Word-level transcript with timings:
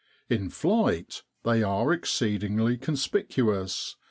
In 0.31 0.49
flight 0.49 1.21
they 1.43 1.61
are 1.61 1.93
exceedingly 1.93 2.75
conspicuous. 2.75 3.97